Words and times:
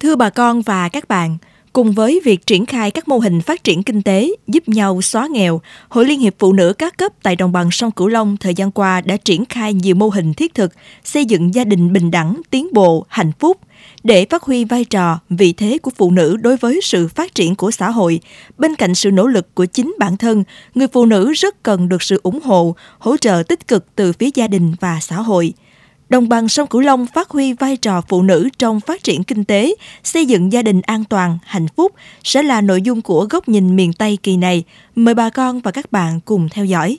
Thưa 0.00 0.16
bà 0.16 0.30
con 0.30 0.62
và 0.62 0.88
các 0.88 1.08
bạn, 1.08 1.38
cùng 1.72 1.92
với 1.92 2.20
việc 2.24 2.46
triển 2.46 2.66
khai 2.66 2.90
các 2.90 3.08
mô 3.08 3.18
hình 3.18 3.40
phát 3.40 3.64
triển 3.64 3.82
kinh 3.82 4.02
tế 4.02 4.30
giúp 4.46 4.68
nhau 4.68 5.02
xóa 5.02 5.28
nghèo, 5.30 5.60
Hội 5.88 6.04
Liên 6.04 6.20
hiệp 6.20 6.34
Phụ 6.38 6.52
nữ 6.52 6.72
các 6.72 6.98
cấp 6.98 7.12
tại 7.22 7.36
đồng 7.36 7.52
bằng 7.52 7.70
sông 7.70 7.90
Cửu 7.90 8.08
Long 8.08 8.36
thời 8.36 8.54
gian 8.54 8.70
qua 8.70 9.00
đã 9.00 9.16
triển 9.16 9.44
khai 9.44 9.74
nhiều 9.74 9.94
mô 9.94 10.08
hình 10.08 10.34
thiết 10.34 10.54
thực 10.54 10.72
xây 11.04 11.24
dựng 11.24 11.54
gia 11.54 11.64
đình 11.64 11.92
bình 11.92 12.10
đẳng, 12.10 12.40
tiến 12.50 12.68
bộ, 12.72 13.06
hạnh 13.08 13.32
phúc 13.38 13.56
để 14.04 14.26
phát 14.30 14.42
huy 14.42 14.64
vai 14.64 14.84
trò, 14.84 15.18
vị 15.30 15.52
thế 15.52 15.78
của 15.82 15.90
phụ 15.96 16.10
nữ 16.10 16.36
đối 16.36 16.56
với 16.56 16.80
sự 16.82 17.08
phát 17.08 17.34
triển 17.34 17.54
của 17.54 17.70
xã 17.70 17.90
hội. 17.90 18.20
Bên 18.58 18.74
cạnh 18.74 18.94
sự 18.94 19.10
nỗ 19.10 19.26
lực 19.26 19.54
của 19.54 19.64
chính 19.64 19.94
bản 19.98 20.16
thân, 20.16 20.44
người 20.74 20.88
phụ 20.88 21.06
nữ 21.06 21.32
rất 21.32 21.62
cần 21.62 21.88
được 21.88 22.02
sự 22.02 22.20
ủng 22.22 22.40
hộ, 22.44 22.76
hỗ 22.98 23.16
trợ 23.16 23.42
tích 23.48 23.68
cực 23.68 23.86
từ 23.94 24.12
phía 24.12 24.30
gia 24.34 24.48
đình 24.48 24.74
và 24.80 24.98
xã 25.00 25.16
hội. 25.16 25.52
Đồng 26.08 26.28
bằng 26.28 26.48
sông 26.48 26.68
Cửu 26.68 26.80
Long 26.80 27.06
phát 27.06 27.28
huy 27.28 27.52
vai 27.52 27.76
trò 27.76 28.00
phụ 28.08 28.22
nữ 28.22 28.48
trong 28.58 28.80
phát 28.80 29.02
triển 29.02 29.24
kinh 29.24 29.44
tế, 29.44 29.74
xây 30.04 30.26
dựng 30.26 30.52
gia 30.52 30.62
đình 30.62 30.80
an 30.80 31.04
toàn, 31.04 31.38
hạnh 31.44 31.66
phúc 31.76 31.92
sẽ 32.24 32.42
là 32.42 32.60
nội 32.60 32.82
dung 32.82 33.02
của 33.02 33.26
góc 33.30 33.48
nhìn 33.48 33.76
miền 33.76 33.92
Tây 33.92 34.18
kỳ 34.22 34.36
này. 34.36 34.64
Mời 34.94 35.14
bà 35.14 35.30
con 35.30 35.60
và 35.60 35.70
các 35.70 35.92
bạn 35.92 36.20
cùng 36.24 36.48
theo 36.48 36.64
dõi. 36.64 36.98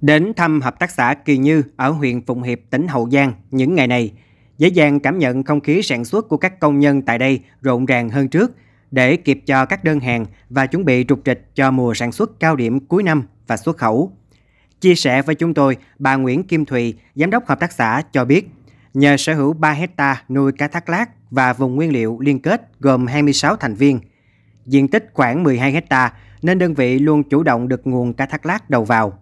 Đến 0.00 0.32
thăm 0.36 0.60
hợp 0.60 0.78
tác 0.78 0.90
xã 0.90 1.14
Kỳ 1.24 1.36
Như 1.36 1.62
ở 1.76 1.90
huyện 1.90 2.26
Phụng 2.26 2.42
Hiệp, 2.42 2.58
tỉnh 2.70 2.88
Hậu 2.88 3.10
Giang 3.10 3.32
những 3.50 3.74
ngày 3.74 3.86
này, 3.86 4.12
dễ 4.58 4.68
dàng 4.68 5.00
cảm 5.00 5.18
nhận 5.18 5.42
không 5.42 5.60
khí 5.60 5.82
sản 5.82 6.04
xuất 6.04 6.28
của 6.28 6.36
các 6.36 6.60
công 6.60 6.78
nhân 6.78 7.02
tại 7.02 7.18
đây 7.18 7.40
rộn 7.60 7.86
ràng 7.86 8.10
hơn 8.10 8.28
trước 8.28 8.52
để 8.90 9.16
kịp 9.16 9.40
cho 9.46 9.66
các 9.66 9.84
đơn 9.84 10.00
hàng 10.00 10.26
và 10.50 10.66
chuẩn 10.66 10.84
bị 10.84 11.04
trục 11.08 11.20
trịch 11.24 11.50
cho 11.54 11.70
mùa 11.70 11.94
sản 11.94 12.12
xuất 12.12 12.40
cao 12.40 12.56
điểm 12.56 12.80
cuối 12.80 13.02
năm 13.02 13.22
và 13.48 13.56
xuất 13.56 13.76
khẩu. 13.76 14.12
Chia 14.80 14.94
sẻ 14.94 15.22
với 15.22 15.34
chúng 15.34 15.54
tôi, 15.54 15.76
bà 15.98 16.16
Nguyễn 16.16 16.44
Kim 16.44 16.64
Thùy, 16.64 16.94
Giám 17.14 17.30
đốc 17.30 17.46
Hợp 17.46 17.60
tác 17.60 17.72
xã 17.72 18.02
cho 18.12 18.24
biết, 18.24 18.48
nhờ 18.94 19.16
sở 19.16 19.34
hữu 19.34 19.52
3 19.52 19.72
hecta 19.72 20.22
nuôi 20.28 20.52
cá 20.52 20.68
thác 20.68 20.88
lát 20.88 21.06
và 21.30 21.52
vùng 21.52 21.76
nguyên 21.76 21.92
liệu 21.92 22.18
liên 22.20 22.40
kết 22.40 22.68
gồm 22.80 23.06
26 23.06 23.56
thành 23.56 23.74
viên, 23.74 24.00
diện 24.66 24.88
tích 24.88 25.10
khoảng 25.12 25.42
12 25.42 25.72
hecta 25.72 26.12
nên 26.42 26.58
đơn 26.58 26.74
vị 26.74 26.98
luôn 26.98 27.22
chủ 27.22 27.42
động 27.42 27.68
được 27.68 27.86
nguồn 27.86 28.12
cá 28.12 28.26
thác 28.26 28.46
lát 28.46 28.70
đầu 28.70 28.84
vào. 28.84 29.18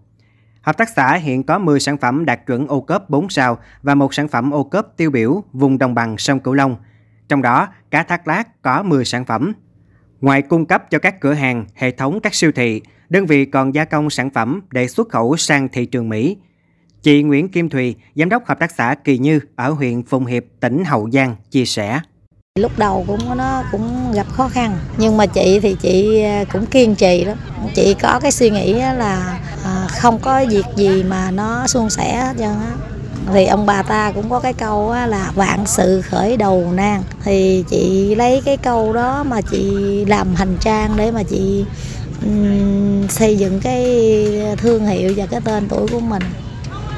Hợp 0.62 0.76
tác 0.76 0.88
xã 0.88 1.14
hiện 1.14 1.42
có 1.42 1.58
10 1.58 1.80
sản 1.80 1.96
phẩm 1.98 2.24
đạt 2.24 2.46
chuẩn 2.46 2.66
ô 2.66 2.80
cấp 2.80 3.10
4 3.10 3.28
sao 3.28 3.58
và 3.82 3.94
một 3.94 4.14
sản 4.14 4.28
phẩm 4.28 4.50
ô 4.50 4.64
cấp 4.64 4.86
tiêu 4.96 5.10
biểu 5.10 5.44
vùng 5.52 5.78
đồng 5.78 5.94
bằng 5.94 6.18
sông 6.18 6.40
Cửu 6.40 6.54
Long. 6.54 6.76
Trong 7.28 7.42
đó, 7.42 7.68
cá 7.90 8.02
thác 8.02 8.28
lát 8.28 8.62
có 8.62 8.82
10 8.82 9.04
sản 9.04 9.24
phẩm. 9.24 9.52
Ngoài 10.20 10.42
cung 10.42 10.66
cấp 10.66 10.90
cho 10.90 10.98
các 10.98 11.20
cửa 11.20 11.32
hàng, 11.32 11.66
hệ 11.74 11.90
thống 11.90 12.20
các 12.20 12.34
siêu 12.34 12.52
thị, 12.52 12.80
đơn 13.08 13.26
vị 13.26 13.44
còn 13.44 13.74
gia 13.74 13.84
công 13.84 14.10
sản 14.10 14.30
phẩm 14.30 14.60
để 14.70 14.86
xuất 14.86 15.08
khẩu 15.08 15.36
sang 15.36 15.68
thị 15.68 15.86
trường 15.86 16.08
Mỹ. 16.08 16.36
Chị 17.02 17.22
Nguyễn 17.22 17.48
Kim 17.48 17.68
Thùy, 17.68 17.94
Giám 18.14 18.28
đốc 18.28 18.46
Hợp 18.46 18.58
tác 18.58 18.72
xã 18.72 18.94
Kỳ 19.04 19.18
Như 19.18 19.40
ở 19.56 19.70
huyện 19.70 20.02
Phụng 20.02 20.26
Hiệp, 20.26 20.44
tỉnh 20.60 20.84
Hậu 20.84 21.10
Giang 21.10 21.36
chia 21.50 21.64
sẻ. 21.64 22.00
Lúc 22.58 22.72
đầu 22.78 23.04
cũng 23.06 23.36
nó 23.36 23.62
cũng 23.72 24.12
gặp 24.14 24.26
khó 24.30 24.48
khăn 24.48 24.78
nhưng 24.98 25.16
mà 25.16 25.26
chị 25.26 25.60
thì 25.60 25.76
chị 25.80 26.22
à, 26.22 26.44
cũng 26.52 26.66
kiên 26.66 26.94
trì 26.94 27.24
lắm. 27.24 27.38
Chị 27.74 27.96
có 28.02 28.20
cái 28.22 28.30
suy 28.32 28.50
nghĩ 28.50 28.72
là 28.72 29.40
à, 29.64 29.86
không 29.88 30.18
có 30.18 30.44
việc 30.50 30.64
gì 30.76 31.02
mà 31.02 31.30
nó 31.30 31.66
suôn 31.66 31.90
sẻ 31.90 32.16
hết 32.16 32.34
trơn 32.38 32.48
á 32.48 32.85
thì 33.32 33.46
ông 33.46 33.66
bà 33.66 33.82
ta 33.82 34.12
cũng 34.12 34.30
có 34.30 34.40
cái 34.40 34.52
câu 34.52 34.94
là 34.94 35.32
vạn 35.34 35.66
sự 35.66 36.02
khởi 36.02 36.36
đầu 36.36 36.72
nan. 36.74 37.02
Thì 37.24 37.64
chị 37.68 38.14
lấy 38.14 38.42
cái 38.44 38.56
câu 38.56 38.92
đó 38.92 39.24
mà 39.24 39.40
chị 39.40 39.70
làm 40.04 40.34
hành 40.34 40.56
trang 40.60 40.96
để 40.96 41.10
mà 41.10 41.22
chị 41.22 41.64
um, 42.22 43.08
xây 43.08 43.36
dựng 43.36 43.60
cái 43.60 43.84
thương 44.56 44.86
hiệu 44.86 45.12
và 45.16 45.26
cái 45.26 45.40
tên 45.44 45.68
tuổi 45.68 45.88
của 45.88 46.00
mình. 46.00 46.22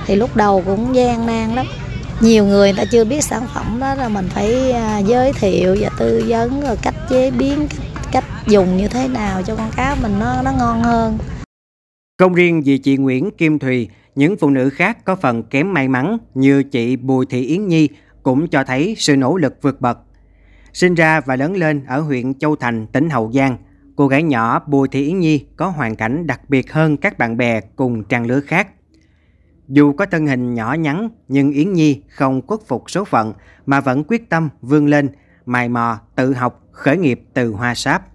Thì 0.06 0.16
lúc 0.16 0.36
đầu 0.36 0.62
cũng 0.66 0.94
gian 0.94 1.26
nan 1.26 1.54
lắm. 1.54 1.66
Nhiều 2.20 2.44
người 2.44 2.72
ta 2.72 2.84
chưa 2.84 3.04
biết 3.04 3.24
sản 3.24 3.46
phẩm 3.54 3.78
đó 3.80 3.94
là 3.94 4.08
mình 4.08 4.28
phải 4.28 4.72
à, 4.72 4.98
giới 4.98 5.32
thiệu 5.32 5.76
và 5.80 5.90
tư 5.98 6.24
vấn 6.28 6.60
rồi 6.60 6.76
cách 6.82 6.94
chế 7.10 7.30
biến 7.30 7.68
cách 8.12 8.24
dùng 8.46 8.76
như 8.76 8.88
thế 8.88 9.08
nào 9.08 9.42
cho 9.42 9.54
con 9.56 9.70
cá 9.76 9.96
mình 10.02 10.18
nó 10.18 10.42
nó 10.42 10.52
ngon 10.52 10.82
hơn. 10.82 11.18
Không 12.18 12.34
riêng 12.34 12.62
vì 12.62 12.78
chị 12.78 12.96
Nguyễn 12.96 13.30
Kim 13.30 13.58
Thùy, 13.58 13.88
những 14.18 14.36
phụ 14.36 14.50
nữ 14.50 14.70
khác 14.70 15.04
có 15.04 15.16
phần 15.16 15.42
kém 15.42 15.74
may 15.74 15.88
mắn 15.88 16.18
như 16.34 16.62
chị 16.62 16.96
Bùi 16.96 17.26
Thị 17.26 17.46
Yến 17.46 17.66
Nhi 17.66 17.88
cũng 18.22 18.48
cho 18.48 18.64
thấy 18.64 18.94
sự 18.98 19.16
nỗ 19.16 19.36
lực 19.36 19.58
vượt 19.62 19.80
bậc. 19.80 19.98
Sinh 20.72 20.94
ra 20.94 21.20
và 21.20 21.36
lớn 21.36 21.56
lên 21.56 21.84
ở 21.84 22.00
huyện 22.00 22.34
Châu 22.34 22.56
Thành, 22.56 22.86
tỉnh 22.86 23.10
Hậu 23.10 23.32
Giang, 23.32 23.56
cô 23.96 24.08
gái 24.08 24.22
nhỏ 24.22 24.62
Bùi 24.66 24.88
Thị 24.88 25.06
Yến 25.06 25.18
Nhi 25.18 25.46
có 25.56 25.68
hoàn 25.68 25.96
cảnh 25.96 26.26
đặc 26.26 26.40
biệt 26.48 26.72
hơn 26.72 26.96
các 26.96 27.18
bạn 27.18 27.36
bè 27.36 27.60
cùng 27.60 28.04
trang 28.04 28.26
lứa 28.26 28.40
khác. 28.40 28.68
Dù 29.68 29.92
có 29.92 30.06
thân 30.06 30.26
hình 30.26 30.54
nhỏ 30.54 30.74
nhắn, 30.74 31.08
nhưng 31.28 31.50
Yến 31.52 31.72
Nhi 31.72 32.02
không 32.08 32.46
khuất 32.46 32.60
phục 32.66 32.90
số 32.90 33.04
phận 33.04 33.32
mà 33.66 33.80
vẫn 33.80 34.04
quyết 34.04 34.30
tâm 34.30 34.48
vươn 34.60 34.86
lên, 34.86 35.08
mài 35.46 35.68
mò, 35.68 35.98
tự 36.14 36.34
học, 36.34 36.62
khởi 36.72 36.96
nghiệp 36.96 37.22
từ 37.34 37.52
hoa 37.52 37.74
sáp. 37.74 38.06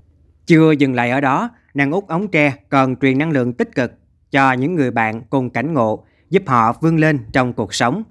Chưa 0.46 0.72
dừng 0.72 0.96
lại 0.96 1.10
ở 1.10 1.22
đó, 1.22 1.50
nàng 1.74 1.92
út 1.92 2.08
ống 2.08 2.28
tre 2.28 2.54
còn 2.70 2.96
truyền 2.96 3.18
năng 3.18 3.32
lượng 3.32 3.54
tích 3.54 3.76
cực 3.76 3.92
cho 4.34 4.54
những 4.54 4.76
người 4.76 4.92
bạn 4.92 5.22
cùng 5.30 5.50
cảnh 5.50 5.74
ngộ, 5.74 6.06
giúp 6.30 6.44
họ 6.48 6.74
vươn 6.82 6.98
lên 6.98 7.20
trong 7.32 7.54
cuộc 7.54 7.74
sống. 7.74 8.04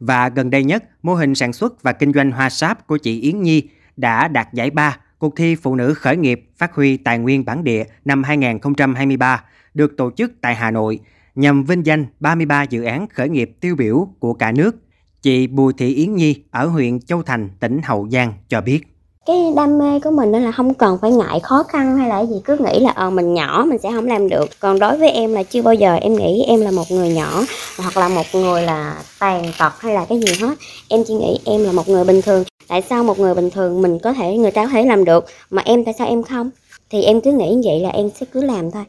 Và 0.00 0.28
gần 0.28 0.50
đây 0.50 0.64
nhất, 0.64 0.84
mô 1.02 1.14
hình 1.14 1.34
sản 1.34 1.52
xuất 1.52 1.82
và 1.82 1.92
kinh 1.92 2.12
doanh 2.12 2.30
hoa 2.30 2.50
sáp 2.50 2.86
của 2.86 2.96
chị 2.96 3.20
Yến 3.20 3.42
Nhi 3.42 3.62
đã 3.96 4.28
đạt 4.28 4.52
giải 4.52 4.70
ba 4.70 4.98
cuộc 5.18 5.36
thi 5.36 5.54
Phụ 5.54 5.74
nữ 5.74 5.94
khởi 5.94 6.16
nghiệp 6.16 6.50
phát 6.58 6.74
huy 6.74 6.96
tài 6.96 7.18
nguyên 7.18 7.44
bản 7.44 7.64
địa 7.64 7.84
năm 8.04 8.22
2023 8.22 9.44
được 9.74 9.96
tổ 9.96 10.10
chức 10.16 10.32
tại 10.40 10.54
Hà 10.54 10.70
Nội 10.70 11.00
nhằm 11.34 11.64
vinh 11.64 11.86
danh 11.86 12.06
33 12.20 12.62
dự 12.62 12.82
án 12.82 13.06
khởi 13.08 13.28
nghiệp 13.28 13.56
tiêu 13.60 13.76
biểu 13.76 14.08
của 14.18 14.34
cả 14.34 14.52
nước. 14.52 14.76
Chị 15.22 15.46
Bùi 15.46 15.72
Thị 15.78 15.94
Yến 15.94 16.14
Nhi 16.14 16.42
ở 16.50 16.66
huyện 16.66 17.00
Châu 17.00 17.22
Thành, 17.22 17.48
tỉnh 17.60 17.80
Hậu 17.84 18.08
Giang 18.10 18.32
cho 18.48 18.60
biết 18.60 18.93
cái 19.26 19.36
đam 19.56 19.78
mê 19.78 20.00
của 20.00 20.10
mình 20.10 20.32
đó 20.32 20.38
là 20.38 20.52
không 20.52 20.74
cần 20.74 20.98
phải 21.00 21.12
ngại 21.12 21.40
khó 21.40 21.62
khăn 21.62 21.98
hay 21.98 22.08
là 22.08 22.20
gì, 22.20 22.36
cứ 22.44 22.56
nghĩ 22.56 22.80
là 22.80 22.90
ờ 22.90 23.10
mình 23.10 23.34
nhỏ 23.34 23.64
mình 23.68 23.78
sẽ 23.82 23.90
không 23.92 24.06
làm 24.06 24.28
được. 24.28 24.50
Còn 24.60 24.78
đối 24.78 24.98
với 24.98 25.10
em 25.10 25.32
là 25.32 25.42
chưa 25.42 25.62
bao 25.62 25.74
giờ 25.74 25.94
em 25.94 26.14
nghĩ 26.14 26.44
em 26.46 26.60
là 26.60 26.70
một 26.70 26.90
người 26.90 27.08
nhỏ 27.08 27.42
hoặc 27.78 27.96
là 27.96 28.08
một 28.08 28.26
người 28.32 28.62
là 28.62 29.02
tàn 29.18 29.44
tật 29.58 29.80
hay 29.80 29.94
là 29.94 30.04
cái 30.08 30.20
gì 30.20 30.32
hết. 30.40 30.54
Em 30.88 31.04
chỉ 31.06 31.14
nghĩ 31.14 31.38
em 31.44 31.64
là 31.64 31.72
một 31.72 31.88
người 31.88 32.04
bình 32.04 32.22
thường. 32.22 32.44
Tại 32.68 32.82
sao 32.82 33.04
một 33.04 33.18
người 33.18 33.34
bình 33.34 33.50
thường 33.50 33.82
mình 33.82 33.98
có 33.98 34.12
thể, 34.12 34.36
người 34.36 34.50
ta 34.50 34.64
có 34.64 34.70
thể 34.70 34.82
làm 34.82 35.04
được 35.04 35.24
mà 35.50 35.62
em, 35.64 35.84
tại 35.84 35.94
sao 35.98 36.06
em 36.06 36.22
không? 36.22 36.50
Thì 36.90 37.02
em 37.02 37.20
cứ 37.20 37.32
nghĩ 37.32 37.54
như 37.54 37.62
vậy 37.64 37.80
là 37.80 37.88
em 37.88 38.10
sẽ 38.20 38.26
cứ 38.32 38.42
làm 38.42 38.70
thôi. 38.70 38.84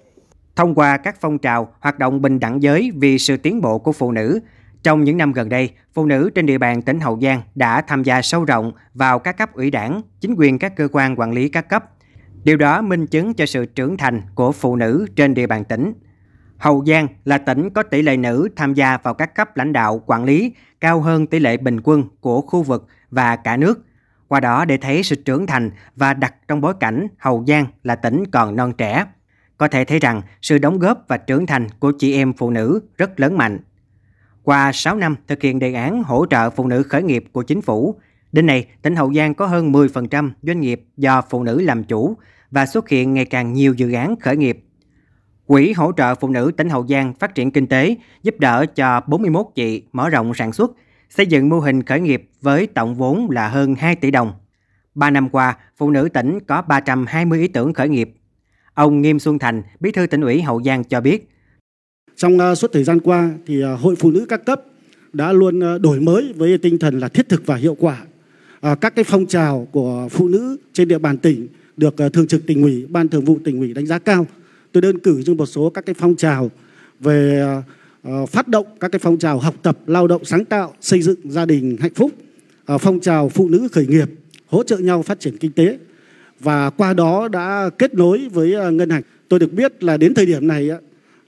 Thông 0.56 0.76
qua 0.76 0.98
các 0.98 1.16
phong 1.22 1.38
trào 1.38 1.68
hoạt 1.80 2.00
động 2.00 2.22
bình 2.22 2.40
đẳng 2.40 2.64
giới 2.64 2.92
vì 2.96 3.20
sự 3.20 3.38
tiến 3.38 3.62
bộ 3.62 3.78
của 3.78 3.92
phụ 3.92 4.12
nữ 4.12 4.40
trong 4.86 5.04
những 5.04 5.18
năm 5.18 5.34
gần 5.34 5.50
đây, 5.50 5.70
phụ 5.94 6.06
nữ 6.06 6.30
trên 6.36 6.46
địa 6.46 6.58
bàn 6.58 6.82
tỉnh 6.82 7.00
Hậu 7.00 7.20
Giang 7.22 7.42
đã 7.56 7.82
tham 7.82 8.04
gia 8.04 8.22
sâu 8.22 8.46
rộng 8.46 8.72
vào 8.94 9.20
các 9.20 9.38
cấp 9.38 9.54
ủy 9.54 9.72
đảng, 9.72 10.02
chính 10.22 10.36
quyền 10.38 10.60
các 10.60 10.76
cơ 10.76 10.88
quan 10.92 11.16
quản 11.20 11.34
lý 11.34 11.50
các 11.50 11.70
cấp. 11.70 11.86
Điều 12.44 12.58
đó 12.58 12.82
minh 12.82 13.08
chứng 13.08 13.34
cho 13.34 13.46
sự 13.46 13.66
trưởng 13.66 13.98
thành 13.98 14.22
của 14.36 14.52
phụ 14.52 14.76
nữ 14.76 15.08
trên 15.16 15.34
địa 15.34 15.48
bàn 15.48 15.64
tỉnh. 15.64 15.94
Hậu 16.58 16.86
Giang 16.86 17.08
là 17.24 17.38
tỉnh 17.38 17.70
có 17.70 17.84
tỷ 17.84 18.02
lệ 18.02 18.18
nữ 18.18 18.50
tham 18.56 18.74
gia 18.74 18.98
vào 18.98 19.14
các 19.14 19.36
cấp 19.36 19.58
lãnh 19.58 19.74
đạo 19.74 20.04
quản 20.06 20.24
lý 20.24 20.54
cao 20.82 21.02
hơn 21.02 21.28
tỷ 21.28 21.40
lệ 21.40 21.58
bình 21.58 21.80
quân 21.84 22.04
của 22.20 22.42
khu 22.42 22.64
vực 22.64 22.88
và 23.10 23.36
cả 23.36 23.58
nước. 23.58 23.86
Qua 24.28 24.40
đó 24.40 24.66
để 24.66 24.78
thấy 24.78 25.04
sự 25.04 25.16
trưởng 25.16 25.48
thành 25.48 25.72
và 25.96 26.14
đặt 26.14 26.34
trong 26.48 26.62
bối 26.62 26.74
cảnh 26.80 27.08
Hậu 27.18 27.46
Giang 27.48 27.66
là 27.84 27.96
tỉnh 27.96 28.24
còn 28.32 28.56
non 28.56 28.74
trẻ. 28.78 29.06
Có 29.58 29.68
thể 29.68 29.86
thấy 29.86 30.00
rằng 30.00 30.22
sự 30.42 30.58
đóng 30.58 30.80
góp 30.80 31.06
và 31.08 31.18
trưởng 31.18 31.46
thành 31.46 31.68
của 31.80 31.92
chị 32.00 32.16
em 32.16 32.34
phụ 32.34 32.50
nữ 32.50 32.82
rất 32.98 33.20
lớn 33.20 33.38
mạnh. 33.38 33.60
Qua 34.46 34.72
6 34.72 34.96
năm 34.96 35.16
thực 35.28 35.42
hiện 35.42 35.60
đề 35.60 35.74
án 35.74 36.04
hỗ 36.04 36.26
trợ 36.26 36.50
phụ 36.50 36.68
nữ 36.68 36.84
khởi 36.84 37.04
nghiệp 37.04 37.26
của 37.32 37.44
chính 37.44 37.62
phủ, 37.62 37.96
đến 38.32 38.46
nay 38.46 38.68
tỉnh 38.82 38.96
Hậu 38.96 39.14
Giang 39.14 39.34
có 39.34 39.46
hơn 39.46 39.72
10% 39.72 40.32
doanh 40.42 40.60
nghiệp 40.60 40.86
do 40.98 41.22
phụ 41.30 41.44
nữ 41.44 41.62
làm 41.62 41.84
chủ 41.84 42.18
và 42.52 42.66
xuất 42.66 42.90
hiện 42.90 43.14
ngày 43.14 43.26
càng 43.26 43.54
nhiều 43.54 43.74
dự 43.74 43.92
án 43.92 44.16
khởi 44.20 44.38
nghiệp. 44.38 44.64
Quỹ 45.46 45.74
hỗ 45.74 45.92
trợ 45.98 46.16
phụ 46.16 46.30
nữ 46.30 46.52
tỉnh 46.58 46.70
Hậu 46.70 46.88
Giang 46.88 47.14
phát 47.14 47.36
triển 47.36 47.52
kinh 47.52 47.68
tế 47.68 47.96
giúp 48.24 48.36
đỡ 48.40 48.66
cho 48.76 49.02
41 49.08 49.46
chị 49.56 49.84
mở 49.92 50.10
rộng 50.10 50.34
sản 50.34 50.54
xuất, 50.54 50.72
xây 51.10 51.26
dựng 51.26 51.50
mô 51.50 51.60
hình 51.60 51.84
khởi 51.84 52.00
nghiệp 52.00 52.30
với 52.42 52.68
tổng 52.68 52.96
vốn 52.96 53.30
là 53.30 53.48
hơn 53.48 53.76
2 53.76 53.96
tỷ 53.96 54.12
đồng. 54.12 54.34
Ba 54.96 55.10
năm 55.10 55.30
qua, 55.30 55.58
phụ 55.78 55.90
nữ 55.90 56.10
tỉnh 56.14 56.40
có 56.48 56.62
320 56.62 57.40
ý 57.40 57.48
tưởng 57.48 57.74
khởi 57.74 57.90
nghiệp. 57.90 58.16
Ông 58.74 59.02
Nghiêm 59.02 59.20
Xuân 59.20 59.40
Thành, 59.40 59.64
Bí 59.80 59.92
thư 59.92 60.08
tỉnh 60.08 60.22
ủy 60.22 60.42
Hậu 60.42 60.64
Giang 60.64 60.84
cho 60.84 61.02
biết, 61.02 61.30
trong 62.18 62.40
ờ, 62.40 62.56
suốt 62.56 62.74
thời 62.74 62.84
gian 62.84 63.00
qua 63.00 63.32
thì 63.46 63.62
ờ, 63.62 63.76
Hội 63.76 63.96
Phụ 63.96 64.12
nữ 64.12 64.26
các 64.30 64.46
cấp 64.46 64.62
đã 65.14 65.34
luôn 65.34 65.60
ờ, 65.60 65.78
đổi 65.78 66.00
mới 66.00 66.34
với 66.36 66.58
tinh 66.58 66.78
thần 66.78 67.00
là 67.00 67.08
thiết 67.08 67.30
thực 67.30 67.46
và 67.46 67.56
hiệu 67.56 67.76
quả. 67.80 68.02
Các 68.82 68.96
cái 68.96 69.04
phong 69.04 69.26
trào 69.26 69.68
của 69.72 70.08
phụ 70.12 70.28
nữ 70.28 70.58
trên 70.74 70.88
địa 70.88 70.98
bàn 70.98 71.18
tỉnh 71.18 71.48
được 71.78 71.96
thường 72.14 72.28
trực 72.28 72.46
tỉnh 72.46 72.64
ủy, 72.64 72.86
ban 72.86 73.08
thường 73.08 73.26
vụ 73.26 73.40
tỉnh 73.44 73.60
ủy 73.60 73.74
đánh 73.74 73.86
giá 73.86 74.00
cao. 74.00 74.28
Tôi 74.72 74.82
đơn 74.82 75.00
cử 75.00 75.24
như 75.26 75.34
một 75.34 75.46
số 75.46 75.70
các 75.70 75.86
cái 75.86 75.96
phong 76.00 76.16
trào 76.16 76.52
về 77.00 77.46
phát 78.30 78.48
động 78.48 78.66
các 78.80 78.92
cái 78.92 79.00
phong 79.00 79.18
trào 79.18 79.40
học 79.40 79.56
tập, 79.62 79.78
lao 79.88 80.08
động 80.08 80.26
sáng 80.26 80.46
tạo, 80.46 80.74
xây 80.82 81.02
dựng 81.02 81.20
gia 81.24 81.46
đình 81.46 81.78
hạnh 81.80 81.94
phúc, 81.94 82.12
phong 82.80 83.00
trào 83.00 83.30
phụ 83.30 83.50
nữ 83.50 83.68
khởi 83.72 83.88
nghiệp, 83.88 84.10
hỗ 84.48 84.64
trợ 84.64 84.78
nhau 84.78 85.04
phát 85.04 85.20
triển 85.20 85.38
kinh 85.38 85.52
tế 85.52 85.78
và 86.40 86.70
qua 86.70 86.94
đó 86.94 87.28
đã 87.28 87.70
kết 87.78 87.94
nối 87.94 88.30
với 88.34 88.72
ngân 88.72 88.90
hàng. 88.90 89.02
Tôi 89.28 89.40
được 89.40 89.54
biết 89.54 89.84
là 89.84 89.98
đến 89.98 90.14
thời 90.14 90.26
điểm 90.26 90.48
này 90.48 90.70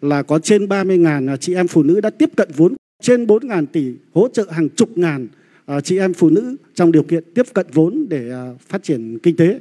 là 0.01 0.23
có 0.23 0.39
trên 0.39 0.65
30.000 0.65 1.29
à, 1.29 1.37
chị 1.37 1.55
em 1.55 1.67
phụ 1.67 1.83
nữ 1.83 2.01
đã 2.01 2.09
tiếp 2.09 2.29
cận 2.37 2.49
vốn 2.55 2.75
trên 3.01 3.25
4.000 3.25 3.65
tỷ 3.65 3.93
hỗ 4.13 4.27
trợ 4.33 4.45
hàng 4.51 4.69
chục 4.69 4.89
ngàn 4.97 5.27
à, 5.65 5.81
chị 5.81 5.97
em 5.97 6.13
phụ 6.13 6.29
nữ 6.29 6.57
trong 6.75 6.91
điều 6.91 7.03
kiện 7.03 7.23
tiếp 7.35 7.45
cận 7.53 7.65
vốn 7.73 8.05
để 8.09 8.31
à, 8.31 8.43
phát 8.69 8.83
triển 8.83 9.19
kinh 9.23 9.37
tế. 9.37 9.59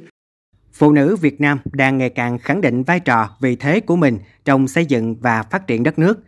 Phụ 0.73 0.91
nữ 0.91 1.15
Việt 1.15 1.41
Nam 1.41 1.59
đang 1.71 1.97
ngày 1.97 2.09
càng 2.09 2.37
khẳng 2.37 2.61
định 2.61 2.83
vai 2.83 2.99
trò, 2.99 3.29
vị 3.41 3.55
thế 3.55 3.79
của 3.79 3.95
mình 3.95 4.17
trong 4.45 4.67
xây 4.67 4.85
dựng 4.85 5.15
và 5.15 5.43
phát 5.43 5.67
triển 5.67 5.83
đất 5.83 5.99
nước. 5.99 6.19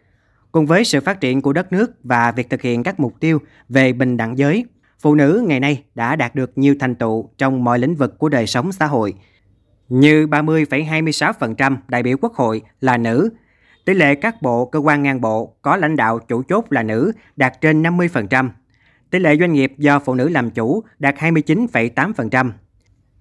Cùng 0.52 0.66
với 0.66 0.86
sự 0.86 1.00
phát 1.02 1.22
triển 1.22 1.42
của 1.42 1.54
đất 1.54 1.72
nước 1.72 1.92
và 2.04 2.32
việc 2.32 2.50
thực 2.50 2.62
hiện 2.62 2.84
các 2.84 3.00
mục 3.00 3.14
tiêu 3.20 3.40
về 3.70 3.94
bình 3.94 4.18
đẳng 4.18 4.38
giới, 4.38 4.66
phụ 5.00 5.16
nữ 5.16 5.44
ngày 5.48 5.60
nay 5.60 5.84
đã 5.96 6.16
đạt 6.16 6.36
được 6.36 6.52
nhiều 6.58 6.76
thành 6.80 6.96
tựu 6.96 7.30
trong 7.38 7.64
mọi 7.64 7.80
lĩnh 7.80 7.96
vực 7.96 8.18
của 8.18 8.30
đời 8.30 8.48
sống 8.48 8.72
xã 8.72 8.86
hội. 8.86 9.14
Như 9.90 10.26
30,26% 10.26 11.78
đại 11.88 12.04
biểu 12.04 12.18
quốc 12.22 12.34
hội 12.34 12.62
là 12.82 12.98
nữ, 12.98 13.30
tỷ 13.90 13.96
lệ 13.96 14.16
các 14.16 14.42
bộ, 14.42 14.66
cơ 14.66 14.80
quan 14.80 15.04
ngang 15.04 15.22
bộ 15.22 15.56
có 15.62 15.78
lãnh 15.78 15.96
đạo 15.96 16.20
chủ 16.20 16.44
chốt 16.44 16.66
là 16.70 16.84
nữ 16.84 17.12
đạt 17.36 17.62
trên 17.62 17.84
50%, 17.84 18.50
tỷ 19.10 19.20
lệ 19.20 19.38
doanh 19.38 19.54
nghiệp 19.54 19.74
do 19.78 20.00
phụ 20.00 20.16
nữ 20.16 20.30
làm 20.30 20.50
chủ 20.52 20.84
đạt 21.00 21.16
29,8%. 21.16 22.52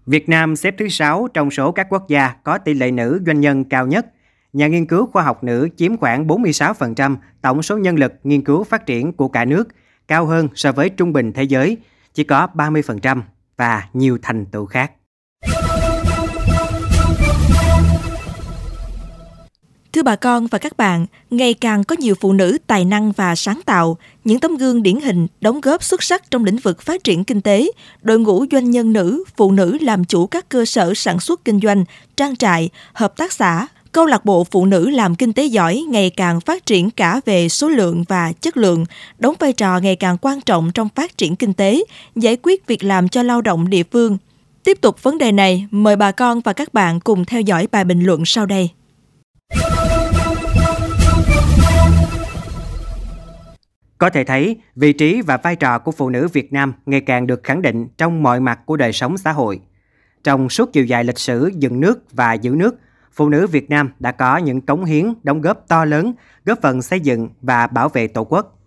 Việt 0.07 0.29
Nam 0.29 0.57
xếp 0.57 0.75
thứ 0.79 0.89
6 0.89 1.29
trong 1.35 1.51
số 1.51 1.73
các 1.73 1.87
quốc 1.91 2.09
gia 2.09 2.29
có 2.29 2.59
tỷ 2.59 2.75
lệ 2.75 2.91
nữ 2.91 3.21
doanh 3.27 3.41
nhân 3.41 3.65
cao 3.65 3.87
nhất. 3.87 4.07
Nhà 4.53 4.67
nghiên 4.67 4.87
cứu 4.87 5.07
khoa 5.07 5.23
học 5.23 5.45
nữ 5.45 5.69
chiếm 5.77 5.97
khoảng 5.97 6.27
46% 6.27 7.17
tổng 7.43 7.63
số 7.63 7.79
nhân 7.79 7.97
lực 7.97 8.13
nghiên 8.25 8.45
cứu 8.45 8.65
phát 8.65 8.87
triển 8.87 9.13
của 9.13 9.29
cả 9.29 9.45
nước, 9.45 9.69
cao 10.09 10.27
hơn 10.27 10.49
so 10.55 10.73
với 10.73 10.91
trung 10.91 11.13
bình 11.13 11.33
thế 11.33 11.43
giới, 11.43 11.77
chỉ 12.15 12.25
có 12.25 12.47
30% 12.55 13.23
và 13.57 13.89
nhiều 13.93 14.19
thành 14.23 14.47
tựu 14.47 14.67
khác. 14.67 14.93
Thưa 19.93 20.03
bà 20.03 20.17
con 20.17 20.47
và 20.47 20.59
các 20.59 20.77
bạn, 20.77 21.07
ngày 21.31 21.55
càng 21.55 21.85
có 21.85 21.97
nhiều 21.99 22.15
phụ 22.21 22.33
nữ 22.33 22.59
tài 22.67 22.85
năng 22.85 23.13
và 23.13 23.35
sáng 23.35 23.61
tạo, 23.67 23.97
những 24.25 24.39
tấm 24.39 24.57
gương 24.57 24.83
điển 24.83 25.01
hình 25.01 25.27
đóng 25.41 25.61
góp 25.61 25.83
xuất 25.83 26.03
sắc 26.03 26.31
trong 26.31 26.45
lĩnh 26.45 26.57
vực 26.57 26.83
phát 26.83 27.05
triển 27.05 27.25
kinh 27.25 27.41
tế, 27.41 27.71
đội 28.03 28.19
ngũ 28.19 28.45
doanh 28.51 28.71
nhân 28.71 28.93
nữ, 28.93 29.25
phụ 29.37 29.53
nữ 29.53 29.79
làm 29.81 30.05
chủ 30.05 30.27
các 30.27 30.49
cơ 30.49 30.65
sở 30.65 30.95
sản 30.95 31.21
xuất 31.21 31.45
kinh 31.45 31.61
doanh, 31.61 31.85
trang 32.17 32.37
trại, 32.37 32.71
hợp 32.93 33.17
tác 33.17 33.33
xã, 33.33 33.67
câu 33.93 34.07
lạc 34.07 34.25
bộ 34.25 34.45
phụ 34.45 34.67
nữ 34.67 34.91
làm 34.91 35.15
kinh 35.15 35.33
tế 35.33 35.45
giỏi 35.45 35.85
ngày 35.89 36.11
càng 36.11 36.41
phát 36.41 36.67
triển 36.67 36.91
cả 36.91 37.21
về 37.25 37.49
số 37.49 37.69
lượng 37.69 38.05
và 38.09 38.33
chất 38.33 38.57
lượng, 38.57 38.85
đóng 39.19 39.35
vai 39.39 39.53
trò 39.53 39.79
ngày 39.79 39.97
càng 39.97 40.17
quan 40.21 40.41
trọng 40.41 40.71
trong 40.75 40.89
phát 40.95 41.19
triển 41.19 41.37
kinh 41.37 41.53
tế, 41.53 41.85
giải 42.17 42.37
quyết 42.43 42.67
việc 42.67 42.85
làm 42.85 43.09
cho 43.09 43.23
lao 43.23 43.41
động 43.41 43.71
địa 43.71 43.83
phương. 43.93 44.19
Tiếp 44.65 44.79
tục 44.81 45.03
vấn 45.03 45.19
đề 45.19 45.33
này, 45.33 45.67
mời 45.71 45.97
bà 45.97 46.13
con 46.13 46.41
và 46.41 46.53
các 46.53 46.75
bạn 46.75 47.01
cùng 47.01 47.25
theo 47.25 47.41
dõi 47.41 47.69
bài 47.73 47.85
bình 47.85 48.03
luận 48.03 48.23
sau 48.25 48.47
đây. 48.47 48.71
Có 53.99 54.11
thể 54.11 54.25
thấy, 54.25 54.57
vị 54.77 54.93
trí 54.93 55.23
và 55.23 55.37
vai 55.37 55.57
trò 55.57 55.79
của 55.79 55.91
phụ 55.91 56.11
nữ 56.11 56.29
Việt 56.33 56.53
Nam 56.53 56.73
ngày 56.87 57.01
càng 57.01 57.27
được 57.27 57.43
khẳng 57.43 57.63
định 57.63 57.89
trong 57.97 58.23
mọi 58.23 58.41
mặt 58.41 58.61
của 58.67 58.77
đời 58.77 58.93
sống 58.93 59.19
xã 59.19 59.33
hội. 59.33 59.61
Trong 60.25 60.49
suốt 60.49 60.73
chiều 60.73 60.85
dài 60.85 61.05
lịch 61.05 61.19
sử 61.19 61.51
dựng 61.55 61.81
nước 61.81 62.05
và 62.13 62.33
giữ 62.33 62.51
nước, 62.51 62.79
phụ 63.13 63.29
nữ 63.29 63.47
Việt 63.47 63.71
Nam 63.71 63.91
đã 63.99 64.13
có 64.13 64.37
những 64.37 64.61
cống 64.61 64.85
hiến, 64.85 65.15
đóng 65.23 65.41
góp 65.41 65.65
to 65.69 65.85
lớn, 65.85 66.13
góp 66.45 66.59
phần 66.63 66.83
xây 66.83 67.01
dựng 67.01 67.29
và 67.43 67.67
bảo 67.67 67.89
vệ 67.89 68.09
Tổ 68.09 68.25
quốc. 68.25 68.59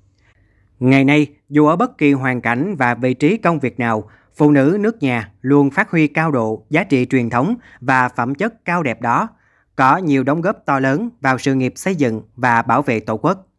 Ngày 0.79 1.03
nay, 1.03 1.27
dù 1.49 1.67
ở 1.67 1.75
bất 1.75 1.97
kỳ 1.97 2.13
hoàn 2.13 2.41
cảnh 2.41 2.75
và 2.75 2.95
vị 2.95 3.13
trí 3.13 3.37
công 3.37 3.59
việc 3.59 3.79
nào, 3.79 4.09
phụ 4.35 4.51
nữ 4.51 4.77
nước 4.79 5.03
nhà 5.03 5.31
luôn 5.41 5.69
phát 5.69 5.91
huy 5.91 6.07
cao 6.07 6.31
độ 6.31 6.65
giá 6.69 6.83
trị 6.83 7.05
truyền 7.05 7.29
thống 7.29 7.55
và 7.81 8.09
phẩm 8.09 8.35
chất 8.35 8.65
cao 8.65 8.83
đẹp 8.83 9.01
đó, 9.01 9.27
có 9.75 9.97
nhiều 9.97 10.23
đóng 10.23 10.41
góp 10.41 10.57
to 10.65 10.79
lớn 10.79 11.09
vào 11.21 11.37
sự 11.37 11.53
nghiệp 11.53 11.73
xây 11.75 11.95
dựng 11.95 12.21
và 12.35 12.61
bảo 12.61 12.81
vệ 12.81 12.99
Tổ 12.99 13.17
quốc. 13.17 13.50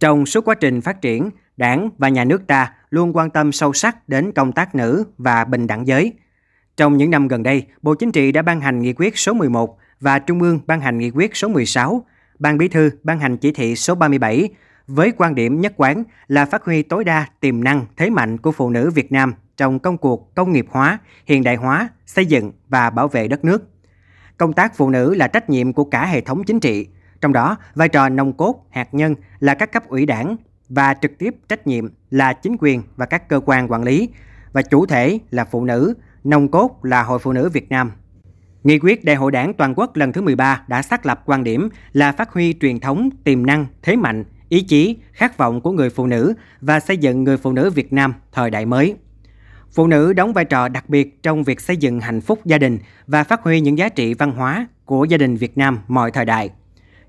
Trong 0.00 0.26
suốt 0.26 0.44
quá 0.44 0.54
trình 0.54 0.80
phát 0.80 1.00
triển, 1.00 1.30
Đảng 1.56 1.90
và 1.98 2.08
nhà 2.08 2.24
nước 2.24 2.46
ta 2.46 2.72
luôn 2.90 3.16
quan 3.16 3.30
tâm 3.30 3.52
sâu 3.52 3.72
sắc 3.72 4.08
đến 4.08 4.32
công 4.32 4.52
tác 4.52 4.74
nữ 4.74 5.04
và 5.18 5.44
bình 5.44 5.66
đẳng 5.66 5.86
giới. 5.86 6.12
Trong 6.76 6.96
những 6.96 7.10
năm 7.10 7.28
gần 7.28 7.42
đây, 7.42 7.66
Bộ 7.82 7.94
Chính 7.94 8.12
trị 8.12 8.32
đã 8.32 8.42
ban 8.42 8.60
hành 8.60 8.82
nghị 8.82 8.92
quyết 8.92 9.18
số 9.18 9.32
11 9.32 9.78
và 10.00 10.18
Trung 10.18 10.42
ương 10.42 10.60
ban 10.66 10.80
hành 10.80 10.98
nghị 10.98 11.10
quyết 11.10 11.36
số 11.36 11.48
16, 11.48 12.04
Ban 12.38 12.58
Bí 12.58 12.68
thư 12.68 12.90
ban 13.02 13.18
hành 13.20 13.36
chỉ 13.36 13.52
thị 13.52 13.76
số 13.76 13.94
37 13.94 14.48
với 14.86 15.12
quan 15.16 15.34
điểm 15.34 15.60
nhất 15.60 15.72
quán 15.76 16.04
là 16.28 16.44
phát 16.44 16.64
huy 16.64 16.82
tối 16.82 17.04
đa 17.04 17.26
tiềm 17.40 17.64
năng 17.64 17.86
thế 17.96 18.10
mạnh 18.10 18.38
của 18.38 18.52
phụ 18.52 18.70
nữ 18.70 18.90
Việt 18.90 19.12
Nam 19.12 19.34
trong 19.56 19.78
công 19.78 19.98
cuộc 19.98 20.34
công 20.34 20.52
nghiệp 20.52 20.66
hóa, 20.70 20.98
hiện 21.26 21.44
đại 21.44 21.56
hóa, 21.56 21.88
xây 22.06 22.26
dựng 22.26 22.52
và 22.68 22.90
bảo 22.90 23.08
vệ 23.08 23.28
đất 23.28 23.44
nước. 23.44 23.62
Công 24.36 24.52
tác 24.52 24.76
phụ 24.76 24.90
nữ 24.90 25.14
là 25.14 25.28
trách 25.28 25.50
nhiệm 25.50 25.72
của 25.72 25.84
cả 25.84 26.06
hệ 26.06 26.20
thống 26.20 26.44
chính 26.44 26.60
trị, 26.60 26.86
trong 27.20 27.32
đó, 27.32 27.56
vai 27.74 27.88
trò 27.88 28.08
nòng 28.08 28.32
cốt, 28.32 28.66
hạt 28.70 28.94
nhân 28.94 29.14
là 29.40 29.54
các 29.54 29.72
cấp 29.72 29.88
ủy 29.88 30.06
đảng 30.06 30.36
và 30.68 30.94
trực 30.94 31.18
tiếp 31.18 31.34
trách 31.48 31.66
nhiệm 31.66 31.88
là 32.10 32.32
chính 32.32 32.56
quyền 32.60 32.82
và 32.96 33.06
các 33.06 33.28
cơ 33.28 33.40
quan 33.46 33.72
quản 33.72 33.82
lý 33.82 34.08
và 34.52 34.62
chủ 34.62 34.86
thể 34.86 35.18
là 35.30 35.44
phụ 35.44 35.64
nữ, 35.64 35.94
nòng 36.24 36.48
cốt 36.48 36.84
là 36.84 37.02
Hội 37.02 37.18
Phụ 37.18 37.32
nữ 37.32 37.48
Việt 37.48 37.70
Nam. 37.70 37.92
Nghị 38.64 38.78
quyết 38.78 39.04
Đại 39.04 39.16
hội 39.16 39.32
Đảng 39.32 39.54
toàn 39.54 39.74
quốc 39.76 39.96
lần 39.96 40.12
thứ 40.12 40.22
13 40.22 40.62
đã 40.68 40.82
xác 40.82 41.06
lập 41.06 41.22
quan 41.26 41.44
điểm 41.44 41.68
là 41.92 42.12
phát 42.12 42.32
huy 42.32 42.54
truyền 42.60 42.80
thống, 42.80 43.10
tiềm 43.24 43.46
năng, 43.46 43.66
thế 43.82 43.96
mạnh, 43.96 44.24
ý 44.48 44.62
chí, 44.62 44.96
khát 45.12 45.38
vọng 45.38 45.60
của 45.60 45.72
người 45.72 45.90
phụ 45.90 46.06
nữ 46.06 46.34
và 46.60 46.80
xây 46.80 46.96
dựng 46.96 47.24
người 47.24 47.36
phụ 47.36 47.52
nữ 47.52 47.70
Việt 47.70 47.92
Nam 47.92 48.14
thời 48.32 48.50
đại 48.50 48.66
mới. 48.66 48.96
Phụ 49.72 49.86
nữ 49.86 50.12
đóng 50.12 50.32
vai 50.32 50.44
trò 50.44 50.68
đặc 50.68 50.88
biệt 50.88 51.22
trong 51.22 51.44
việc 51.44 51.60
xây 51.60 51.76
dựng 51.76 52.00
hạnh 52.00 52.20
phúc 52.20 52.40
gia 52.44 52.58
đình 52.58 52.78
và 53.06 53.24
phát 53.24 53.42
huy 53.42 53.60
những 53.60 53.78
giá 53.78 53.88
trị 53.88 54.14
văn 54.14 54.30
hóa 54.30 54.66
của 54.84 55.04
gia 55.04 55.16
đình 55.16 55.36
Việt 55.36 55.58
Nam 55.58 55.78
mọi 55.88 56.10
thời 56.10 56.24
đại. 56.24 56.50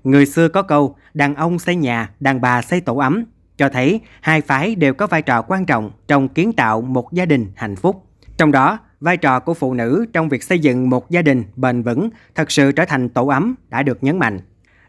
Người 0.04 0.26
xưa 0.26 0.48
có 0.48 0.62
câu, 0.62 0.96
đàn 1.14 1.34
ông 1.34 1.58
xây 1.58 1.76
nhà, 1.76 2.10
đàn 2.20 2.40
bà 2.40 2.62
xây 2.62 2.80
tổ 2.80 2.96
ấm, 2.96 3.24
cho 3.56 3.68
thấy 3.68 4.00
hai 4.20 4.40
phái 4.40 4.74
đều 4.74 4.94
có 4.94 5.06
vai 5.06 5.22
trò 5.22 5.42
quan 5.42 5.66
trọng 5.66 5.90
trong 6.08 6.28
kiến 6.28 6.52
tạo 6.52 6.80
một 6.80 7.12
gia 7.12 7.26
đình 7.26 7.46
hạnh 7.56 7.76
phúc. 7.76 8.04
Trong 8.36 8.52
đó, 8.52 8.78
vai 9.00 9.16
trò 9.16 9.40
của 9.40 9.54
phụ 9.54 9.74
nữ 9.74 10.06
trong 10.12 10.28
việc 10.28 10.42
xây 10.42 10.58
dựng 10.58 10.90
một 10.90 11.10
gia 11.10 11.22
đình 11.22 11.44
bền 11.56 11.82
vững 11.82 12.10
thật 12.34 12.50
sự 12.50 12.72
trở 12.72 12.84
thành 12.84 13.08
tổ 13.08 13.26
ấm 13.26 13.54
đã 13.68 13.82
được 13.82 13.98
nhấn 14.04 14.18
mạnh. 14.18 14.40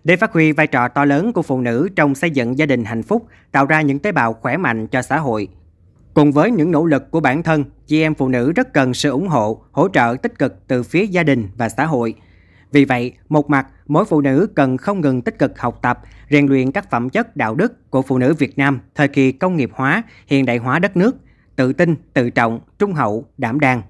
Để 0.03 0.15
phát 0.15 0.33
huy 0.33 0.51
vai 0.51 0.67
trò 0.67 0.87
to 0.87 1.05
lớn 1.05 1.33
của 1.33 1.41
phụ 1.41 1.61
nữ 1.61 1.89
trong 1.95 2.15
xây 2.15 2.31
dựng 2.31 2.57
gia 2.57 2.65
đình 2.65 2.85
hạnh 2.85 3.03
phúc, 3.03 3.27
tạo 3.51 3.65
ra 3.65 3.81
những 3.81 3.99
tế 3.99 4.11
bào 4.11 4.33
khỏe 4.33 4.57
mạnh 4.57 4.87
cho 4.87 5.01
xã 5.01 5.17
hội. 5.17 5.47
Cùng 6.13 6.31
với 6.31 6.51
những 6.51 6.71
nỗ 6.71 6.85
lực 6.85 7.11
của 7.11 7.19
bản 7.19 7.43
thân, 7.43 7.63
chị 7.87 8.01
em 8.01 8.15
phụ 8.15 8.27
nữ 8.27 8.51
rất 8.51 8.73
cần 8.73 8.93
sự 8.93 9.09
ủng 9.09 9.27
hộ, 9.27 9.61
hỗ 9.71 9.89
trợ 9.89 10.15
tích 10.23 10.39
cực 10.39 10.67
từ 10.67 10.83
phía 10.83 11.05
gia 11.05 11.23
đình 11.23 11.47
và 11.57 11.69
xã 11.69 11.85
hội– 11.85 12.15
vì 12.71 12.85
vậy, 12.85 13.13
một 13.29 13.49
mặt, 13.49 13.67
mỗi 13.87 14.05
phụ 14.05 14.21
nữ 14.21 14.47
cần 14.55 14.77
không 14.77 15.01
ngừng 15.01 15.21
tích 15.21 15.39
cực 15.39 15.59
học 15.59 15.79
tập, 15.81 15.99
rèn 16.29 16.47
luyện 16.47 16.71
các 16.71 16.89
phẩm 16.91 17.09
chất 17.09 17.35
đạo 17.35 17.55
đức 17.55 17.89
của 17.91 18.01
phụ 18.01 18.17
nữ 18.17 18.33
Việt 18.33 18.57
Nam 18.57 18.79
thời 18.95 19.07
kỳ 19.07 19.31
công 19.31 19.55
nghiệp 19.55 19.69
hóa, 19.73 20.03
hiện 20.27 20.45
đại 20.45 20.57
hóa 20.57 20.79
đất 20.79 20.97
nước, 20.97 21.15
tự 21.55 21.73
tin, 21.73 21.95
tự 22.13 22.29
trọng, 22.29 22.59
trung 22.79 22.93
hậu, 22.93 23.25
đảm 23.37 23.59
đang. 23.59 23.81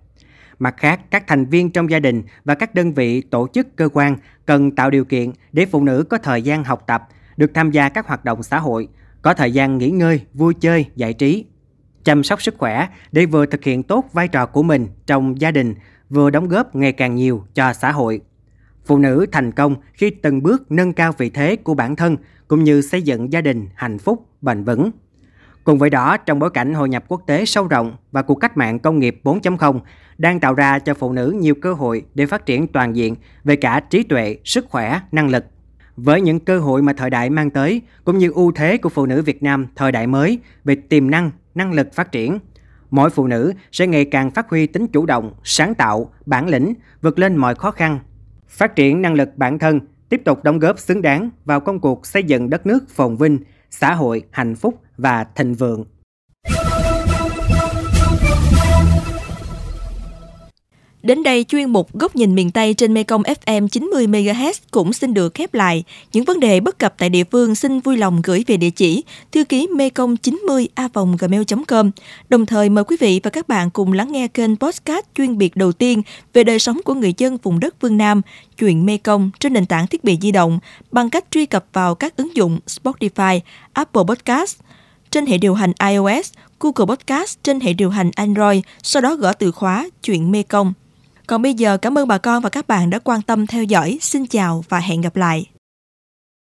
Mặt 0.60 0.75
khác, 0.77 1.00
các 1.12 1.27
thành 1.27 1.46
viên 1.46 1.72
trong 1.72 1.89
gia 1.89 2.00
đình 2.00 2.24
và 2.46 2.56
các 2.56 2.75
đơn 2.75 2.94
vị 2.94 3.22
tổ 3.22 3.48
chức 3.53 3.75
cơ 3.75 3.89
quan 3.94 4.18
cần 4.46 4.75
tạo 4.75 4.89
điều 4.89 5.06
kiện 5.06 5.32
để 5.51 5.65
phụ 5.65 5.84
nữ 5.84 6.03
có 6.10 6.18
thời 6.18 6.42
gian 6.42 6.63
học 6.63 6.84
tập, 6.88 7.08
được 7.38 7.51
tham 7.53 7.72
gia 7.72 7.89
các 7.89 8.08
hoạt 8.08 8.25
động 8.25 8.44
xã 8.44 8.60
hội, 8.60 8.88
có 9.22 9.34
thời 9.34 9.51
gian 9.51 9.77
nghỉ 9.77 9.89
ngơi, 9.89 10.22
vui 10.34 10.53
chơi, 10.53 10.86
giải 10.96 11.13
trí, 11.13 11.46
chăm 12.03 12.24
sóc 12.24 12.42
sức 12.42 12.56
khỏe 12.58 12.88
để 13.12 13.25
vừa 13.25 13.46
thực 13.46 13.63
hiện 13.63 13.84
tốt 13.84 14.06
vai 14.13 14.27
trò 14.27 14.46
của 14.46 14.63
mình 14.63 14.88
trong 15.06 15.42
gia 15.42 15.51
đình, 15.51 15.75
vừa 16.10 16.30
đóng 16.30 16.48
góp 16.48 16.75
ngày 16.75 16.92
càng 16.92 17.15
nhiều 17.15 17.44
cho 17.53 17.74
xã 17.74 17.92
hội. 17.92 18.22
Phụ 18.89 18.98
nữ 18.98 19.25
thành 19.31 19.51
công 19.51 19.75
khi 19.93 20.10
từng 20.10 20.43
bước 20.43 20.72
nâng 20.72 20.93
cao 20.93 21.12
vị 21.17 21.29
thế 21.29 21.55
của 21.55 21.74
bản 21.74 21.96
thân 21.96 22.17
cũng 22.48 22.63
như 22.63 22.81
xây 22.81 23.01
dựng 23.01 23.34
gia 23.34 23.41
đình 23.41 23.67
hạnh 23.75 23.98
phúc, 23.98 24.25
bền 24.41 24.63
vững. 24.63 24.91
Cùng 25.63 25.77
với 25.77 25.89
đó, 25.89 26.17
trong 26.17 26.39
bối 26.39 26.50
cảnh 26.50 26.74
hội 26.74 26.89
nhập 26.89 27.03
quốc 27.08 27.22
tế 27.27 27.46
sâu 27.46 27.67
rộng 27.67 27.96
và 28.12 28.22
cuộc 28.22 28.36
cách 28.36 28.58
mạng 28.58 28.79
công 28.79 29.00
nghiệp 29.00 29.22
4.0 29.24 29.79
đang 30.17 30.39
tạo 30.39 30.53
ra 30.53 30.79
cho 30.79 30.93
phụ 30.93 31.13
nữ 31.13 31.36
nhiều 31.39 31.55
cơ 31.55 31.74
hội 31.74 32.05
để 32.15 32.25
phát 32.25 32.46
triển 32.46 32.67
toàn 32.67 32.96
diện 32.96 33.15
về 33.43 33.55
cả 33.55 33.79
trí 33.79 34.03
tuệ, 34.03 34.38
sức 34.46 34.65
khỏe, 34.69 35.00
năng 35.12 35.29
lực. 35.29 35.46
Với 35.96 36.22
những 36.22 36.39
cơ 36.39 36.60
hội 36.60 36.81
mà 36.81 36.93
thời 36.93 37.10
đại 37.10 37.29
mang 37.29 37.50
tới, 37.50 37.81
cũng 38.03 38.17
như 38.17 38.31
ưu 38.31 38.51
thế 38.51 38.77
của 38.77 38.89
phụ 38.89 39.05
nữ 39.05 39.22
Việt 39.22 39.43
Nam 39.43 39.67
thời 39.75 39.91
đại 39.91 40.08
mới 40.08 40.39
về 40.63 40.75
tiềm 40.75 41.12
năng, 41.12 41.31
năng 41.55 41.74
lực 41.74 41.93
phát 41.93 42.12
triển, 42.12 42.39
mỗi 42.91 43.10
phụ 43.10 43.27
nữ 43.27 43.53
sẽ 43.72 43.88
ngày 43.88 44.05
càng 44.05 44.31
phát 44.31 44.50
huy 44.50 44.67
tính 44.67 44.88
chủ 44.88 45.05
động, 45.05 45.34
sáng 45.43 45.75
tạo, 45.75 46.13
bản 46.25 46.48
lĩnh, 46.48 46.74
vượt 47.01 47.19
lên 47.19 47.36
mọi 47.36 47.55
khó 47.55 47.72
khăn 47.72 48.00
phát 48.50 48.75
triển 48.75 49.01
năng 49.01 49.13
lực 49.13 49.29
bản 49.36 49.60
thân, 49.60 49.79
tiếp 50.10 50.22
tục 50.25 50.44
đóng 50.44 50.60
góp 50.60 50.79
xứng 50.79 51.01
đáng 51.01 51.29
vào 51.46 51.60
công 51.60 51.79
cuộc 51.79 52.06
xây 52.06 52.24
dựng 52.24 52.50
đất 52.50 52.65
nước 52.65 52.89
phồn 52.89 53.15
vinh, 53.15 53.39
xã 53.70 53.94
hội 53.94 54.24
hạnh 54.32 54.56
phúc 54.56 54.82
và 54.98 55.24
thịnh 55.24 55.53
vượng. 55.53 55.86
Đến 61.03 61.24
đây 61.24 61.46
chuyên 61.48 61.70
mục 61.70 61.94
Góc 61.94 62.15
nhìn 62.15 62.36
miền 62.36 62.51
Tây 62.51 62.74
trên 62.74 62.94
Mekong 62.94 63.22
FM 63.22 63.68
90 63.68 64.08
MHz 64.08 64.53
cũng 64.72 64.94
xin 64.94 65.13
được 65.13 65.34
khép 65.34 65.53
lại. 65.53 65.84
Những 66.13 66.24
vấn 66.24 66.39
đề 66.39 66.60
bất 66.60 66.79
cập 66.79 66.94
tại 66.98 67.10
địa 67.10 67.24
phương 67.24 67.56
xin 67.56 67.79
vui 67.79 67.98
lòng 67.98 68.22
gửi 68.24 68.44
về 68.48 68.58
địa 68.58 68.70
chỉ 68.70 69.03
thư 69.32 69.44
ký 69.44 69.68
mekong 69.68 70.18
90 70.18 70.68
a 70.75 70.89
gmail.com. 71.20 71.91
Đồng 72.29 72.46
thời 72.46 72.70
mời 72.70 72.84
quý 72.84 72.98
vị 73.00 73.20
và 73.24 73.29
các 73.29 73.48
bạn 73.48 73.70
cùng 73.70 73.94
lắng 73.94 74.12
nghe 74.12 74.27
kênh 74.27 74.56
podcast 74.56 75.06
chuyên 75.18 75.38
biệt 75.38 75.56
đầu 75.56 75.72
tiên 75.72 76.01
về 76.34 76.44
đời 76.44 76.60
sống 76.60 76.79
của 76.86 76.94
người 76.94 77.13
dân 77.18 77.38
vùng 77.38 77.60
đất 77.60 77.75
phương 77.82 77.98
Nam, 77.98 78.22
chuyện 78.58 78.86
Mekong 78.86 79.32
trên 79.39 79.53
nền 79.53 79.65
tảng 79.65 79.88
thiết 79.88 80.03
bị 80.03 80.18
di 80.22 80.32
động 80.32 80.60
bằng 80.91 81.10
cách 81.10 81.25
truy 81.32 81.46
cập 81.46 81.65
vào 81.74 81.96
các 81.96 82.18
ứng 82.18 82.36
dụng 82.36 82.60
Spotify, 82.68 83.39
Apple 83.74 84.03
Podcast, 84.08 84.60
trên 85.12 85.25
hệ 85.25 85.38
điều 85.38 85.53
hành 85.53 85.72
iOS, 85.89 86.32
Google 86.60 86.96
Podcast 86.96 87.38
trên 87.44 87.60
hệ 87.60 87.74
điều 87.74 87.89
hành 87.89 88.12
Android, 88.15 88.62
sau 88.84 89.01
đó 89.01 89.15
gõ 89.15 89.34
từ 89.34 89.51
khóa 89.51 89.89
chuyện 90.03 90.32
mekong 90.32 90.74
còn 91.29 91.41
bây 91.41 91.53
giờ 91.53 91.77
cảm 91.77 91.98
ơn 91.98 92.07
bà 92.07 92.17
con 92.17 92.41
và 92.41 92.50
các 92.50 92.67
bạn 92.67 92.89
đã 92.89 93.00
quan 93.00 93.21
tâm 93.21 93.48
theo 93.48 93.63
dõi. 93.63 93.98
Xin 94.01 94.25
chào 94.25 94.63
và 94.69 94.79
hẹn 94.79 95.01
gặp 95.01 95.15
lại. 95.15 95.45